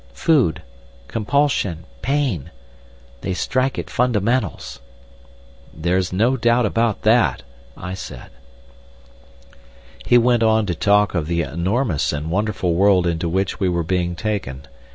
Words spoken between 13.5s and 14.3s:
we were being